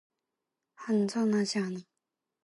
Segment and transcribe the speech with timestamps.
[0.87, 1.77] 안전하지 않아.